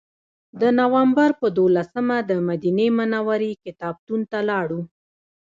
[0.61, 4.81] د نوامبر په دولسمه دمدینې منورې کتابتون ته لاړو.